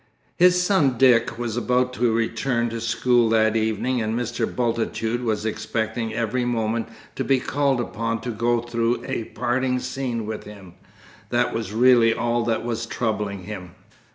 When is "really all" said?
11.71-12.43